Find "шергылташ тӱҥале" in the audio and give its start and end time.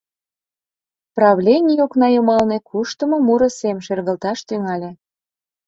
3.85-4.91